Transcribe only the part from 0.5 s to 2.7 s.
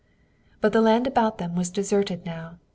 But the land about them was deserted now.